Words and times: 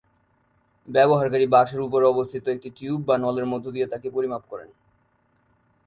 ব্যবহারকারী 0.87 1.45
বাক্সের 1.47 1.81
উপরে 1.81 2.05
অবস্থিত 2.05 2.43
একটি 2.47 2.69
টিউব 2.69 2.99
বা 3.07 3.15
নলের 3.17 3.45
মধ্যে 3.45 3.71
দিয়ে 3.71 3.87
তাকিয়ে 3.87 4.15
পরিমাপ 4.15 4.43
করেন। 4.49 4.69